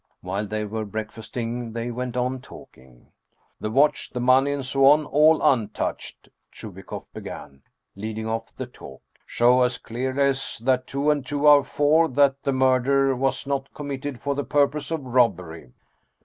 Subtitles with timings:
[0.21, 3.09] While they were breakfasting they went on talking:"
[3.61, 7.61] The watch, the money, and so on all untouched" Chubikoff began,
[7.95, 9.03] leading off the talk,"
[9.37, 13.71] show as clearly as that two and two are four that the murder was not
[13.75, 15.69] com mitted for the purpose of robbery."